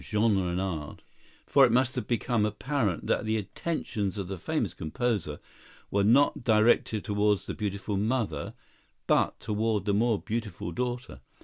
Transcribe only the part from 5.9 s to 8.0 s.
were not directed toward the beautiful